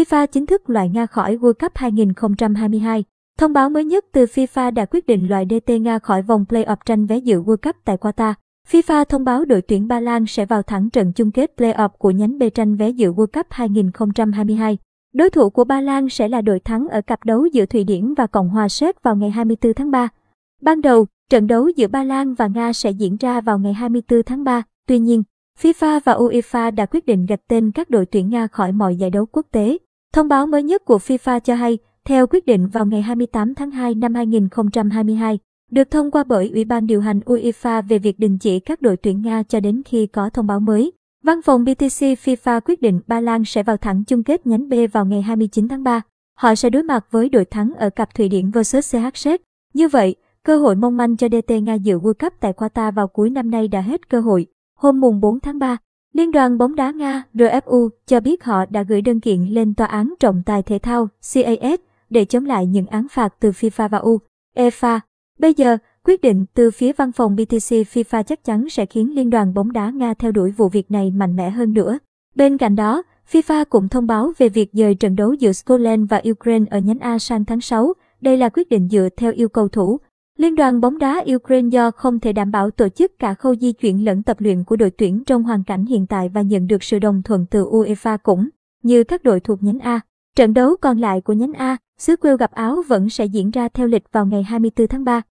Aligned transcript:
FIFA 0.00 0.26
chính 0.26 0.46
thức 0.46 0.70
loại 0.70 0.88
Nga 0.88 1.06
khỏi 1.06 1.36
World 1.36 1.52
Cup 1.52 1.72
2022. 1.74 3.04
Thông 3.38 3.52
báo 3.52 3.70
mới 3.70 3.84
nhất 3.84 4.04
từ 4.12 4.24
FIFA 4.24 4.74
đã 4.74 4.84
quyết 4.84 5.06
định 5.06 5.28
loại 5.28 5.46
DT 5.50 5.70
Nga 5.80 5.98
khỏi 5.98 6.22
vòng 6.22 6.44
play-off 6.48 6.76
tranh 6.84 7.06
vé 7.06 7.18
dự 7.18 7.42
World 7.42 7.56
Cup 7.56 7.76
tại 7.84 7.96
Qatar. 7.96 8.34
FIFA 8.70 9.04
thông 9.04 9.24
báo 9.24 9.44
đội 9.44 9.62
tuyển 9.62 9.88
Ba 9.88 10.00
Lan 10.00 10.26
sẽ 10.26 10.46
vào 10.46 10.62
thẳng 10.62 10.90
trận 10.90 11.12
chung 11.12 11.30
kết 11.30 11.52
play-off 11.56 11.88
của 11.88 12.10
nhánh 12.10 12.38
B 12.38 12.42
tranh 12.54 12.76
vé 12.76 12.90
dự 12.90 13.12
World 13.12 13.26
Cup 13.26 13.46
2022. 13.50 14.78
Đối 15.14 15.30
thủ 15.30 15.50
của 15.50 15.64
Ba 15.64 15.80
Lan 15.80 16.08
sẽ 16.08 16.28
là 16.28 16.40
đội 16.40 16.60
thắng 16.60 16.88
ở 16.88 17.00
cặp 17.00 17.24
đấu 17.24 17.46
giữa 17.46 17.66
Thụy 17.66 17.84
Điển 17.84 18.14
và 18.14 18.26
Cộng 18.26 18.48
hòa 18.48 18.68
Séc 18.68 19.02
vào 19.02 19.16
ngày 19.16 19.30
24 19.30 19.74
tháng 19.74 19.90
3. 19.90 20.08
Ban 20.62 20.80
đầu, 20.80 21.06
trận 21.30 21.46
đấu 21.46 21.68
giữa 21.68 21.88
Ba 21.88 22.04
Lan 22.04 22.34
và 22.34 22.46
Nga 22.46 22.72
sẽ 22.72 22.90
diễn 22.90 23.16
ra 23.16 23.40
vào 23.40 23.58
ngày 23.58 23.72
24 23.72 24.22
tháng 24.22 24.44
3. 24.44 24.62
Tuy 24.88 24.98
nhiên, 24.98 25.22
FIFA 25.60 26.00
và 26.04 26.14
UEFA 26.14 26.74
đã 26.74 26.86
quyết 26.86 27.06
định 27.06 27.26
gạch 27.26 27.40
tên 27.48 27.70
các 27.70 27.90
đội 27.90 28.06
tuyển 28.06 28.30
Nga 28.30 28.46
khỏi 28.46 28.72
mọi 28.72 28.96
giải 28.96 29.10
đấu 29.10 29.26
quốc 29.26 29.46
tế. 29.52 29.78
Thông 30.12 30.28
báo 30.28 30.46
mới 30.46 30.62
nhất 30.62 30.84
của 30.84 30.98
FIFA 30.98 31.40
cho 31.40 31.54
hay, 31.54 31.78
theo 32.04 32.26
quyết 32.26 32.46
định 32.46 32.66
vào 32.66 32.86
ngày 32.86 33.02
28 33.02 33.54
tháng 33.54 33.70
2 33.70 33.94
năm 33.94 34.14
2022, 34.14 35.38
được 35.70 35.90
thông 35.90 36.10
qua 36.10 36.24
bởi 36.24 36.50
Ủy 36.54 36.64
ban 36.64 36.86
điều 36.86 37.00
hành 37.00 37.20
UEFA 37.20 37.82
về 37.82 37.98
việc 37.98 38.18
đình 38.18 38.38
chỉ 38.38 38.60
các 38.60 38.82
đội 38.82 38.96
tuyển 38.96 39.22
Nga 39.22 39.42
cho 39.42 39.60
đến 39.60 39.82
khi 39.84 40.06
có 40.06 40.30
thông 40.30 40.46
báo 40.46 40.60
mới. 40.60 40.92
Văn 41.22 41.42
phòng 41.42 41.64
BTC 41.64 42.00
FIFA 42.24 42.60
quyết 42.60 42.82
định 42.82 43.00
Ba 43.06 43.20
Lan 43.20 43.44
sẽ 43.44 43.62
vào 43.62 43.76
thẳng 43.76 44.04
chung 44.04 44.22
kết 44.22 44.46
nhánh 44.46 44.68
B 44.68 44.74
vào 44.92 45.04
ngày 45.04 45.22
29 45.22 45.68
tháng 45.68 45.82
3. 45.82 46.02
Họ 46.36 46.54
sẽ 46.54 46.70
đối 46.70 46.82
mặt 46.82 47.06
với 47.10 47.28
đội 47.28 47.44
thắng 47.44 47.72
ở 47.78 47.90
cặp 47.90 48.14
Thụy 48.14 48.28
Điển 48.28 48.50
vs 48.50 48.76
CHZ. 48.76 49.38
Như 49.74 49.88
vậy, 49.88 50.16
cơ 50.44 50.56
hội 50.58 50.76
mong 50.76 50.96
manh 50.96 51.16
cho 51.16 51.28
DT 51.28 51.50
Nga 51.62 51.74
dự 51.74 51.98
World 51.98 52.14
Cup 52.14 52.32
tại 52.40 52.52
Qatar 52.52 52.92
vào 52.92 53.08
cuối 53.08 53.30
năm 53.30 53.50
nay 53.50 53.68
đã 53.68 53.80
hết 53.80 54.08
cơ 54.08 54.20
hội. 54.20 54.46
Hôm 54.76 55.00
mùng 55.00 55.20
4 55.20 55.40
tháng 55.40 55.58
3, 55.58 55.76
Liên 56.12 56.30
đoàn 56.30 56.58
bóng 56.58 56.74
đá 56.74 56.90
Nga 56.90 57.22
RFU 57.34 57.88
cho 58.06 58.20
biết 58.20 58.44
họ 58.44 58.66
đã 58.66 58.82
gửi 58.82 59.02
đơn 59.02 59.20
kiện 59.20 59.44
lên 59.44 59.74
Tòa 59.74 59.86
án 59.86 60.14
trọng 60.20 60.42
tài 60.46 60.62
thể 60.62 60.78
thao 60.78 61.08
CAS 61.34 61.80
để 62.10 62.24
chống 62.24 62.46
lại 62.46 62.66
những 62.66 62.86
án 62.86 63.06
phạt 63.10 63.34
từ 63.40 63.50
FIFA 63.50 63.88
và 63.88 64.00
UEFA. 64.54 65.00
Bây 65.38 65.54
giờ, 65.54 65.76
quyết 66.04 66.20
định 66.20 66.44
từ 66.54 66.70
phía 66.70 66.92
văn 66.92 67.12
phòng 67.12 67.36
BTC 67.36 67.74
FIFA 67.92 68.22
chắc 68.22 68.44
chắn 68.44 68.68
sẽ 68.70 68.86
khiến 68.86 69.14
Liên 69.14 69.30
đoàn 69.30 69.54
bóng 69.54 69.72
đá 69.72 69.90
Nga 69.90 70.14
theo 70.14 70.32
đuổi 70.32 70.50
vụ 70.50 70.68
việc 70.68 70.90
này 70.90 71.10
mạnh 71.10 71.36
mẽ 71.36 71.50
hơn 71.50 71.72
nữa. 71.72 71.98
Bên 72.34 72.58
cạnh 72.58 72.76
đó, 72.76 73.02
FIFA 73.32 73.64
cũng 73.64 73.88
thông 73.88 74.06
báo 74.06 74.32
về 74.38 74.48
việc 74.48 74.70
dời 74.72 74.94
trận 74.94 75.16
đấu 75.16 75.32
giữa 75.32 75.52
Scotland 75.52 76.10
và 76.10 76.22
Ukraine 76.30 76.66
ở 76.70 76.78
nhánh 76.78 76.98
A 76.98 77.18
sang 77.18 77.44
tháng 77.44 77.60
6. 77.60 77.92
Đây 78.20 78.36
là 78.36 78.48
quyết 78.48 78.68
định 78.68 78.88
dựa 78.88 79.08
theo 79.16 79.32
yêu 79.32 79.48
cầu 79.48 79.68
thủ. 79.68 80.00
Liên 80.40 80.54
đoàn 80.54 80.80
bóng 80.80 80.98
đá 80.98 81.24
Ukraine 81.34 81.68
do 81.68 81.90
không 81.90 82.20
thể 82.20 82.32
đảm 82.32 82.50
bảo 82.50 82.70
tổ 82.70 82.88
chức 82.88 83.18
cả 83.18 83.34
khâu 83.34 83.54
di 83.54 83.72
chuyển 83.72 84.04
lẫn 84.04 84.22
tập 84.22 84.36
luyện 84.40 84.64
của 84.64 84.76
đội 84.76 84.90
tuyển 84.90 85.24
trong 85.26 85.42
hoàn 85.42 85.64
cảnh 85.64 85.86
hiện 85.86 86.06
tại 86.06 86.28
và 86.28 86.42
nhận 86.42 86.66
được 86.66 86.82
sự 86.82 86.98
đồng 86.98 87.22
thuận 87.22 87.46
từ 87.50 87.64
UEFA 87.64 88.18
cũng 88.22 88.48
như 88.82 89.04
các 89.04 89.22
đội 89.22 89.40
thuộc 89.40 89.62
nhánh 89.62 89.78
A. 89.78 90.00
Trận 90.36 90.54
đấu 90.54 90.76
còn 90.80 90.98
lại 90.98 91.20
của 91.20 91.32
nhánh 91.32 91.52
A, 91.52 91.76
xứ 91.98 92.16
Quêu 92.16 92.36
gặp 92.36 92.50
Áo 92.52 92.82
vẫn 92.88 93.10
sẽ 93.10 93.24
diễn 93.24 93.50
ra 93.50 93.68
theo 93.68 93.86
lịch 93.86 94.12
vào 94.12 94.26
ngày 94.26 94.42
24 94.42 94.88
tháng 94.88 95.04
3. 95.04 95.22